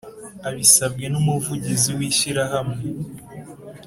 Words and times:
Abisabwe 0.47 1.05
n’ 1.13 1.15
umuvugizi 1.21 1.89
w’ 1.97 1.99
ishyirahamwe 2.09 2.77